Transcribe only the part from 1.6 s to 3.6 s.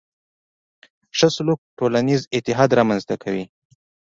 ټولنیز اتحاد رامنځته کوي.